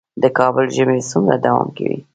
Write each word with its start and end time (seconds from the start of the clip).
د 0.21 0.23
کابل 0.37 0.65
ژمی 0.75 0.99
څومره 1.11 1.35
دوام 1.45 1.67
کوي؟ 1.77 1.99